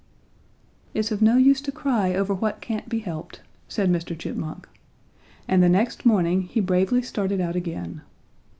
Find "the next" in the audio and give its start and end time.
5.61-6.07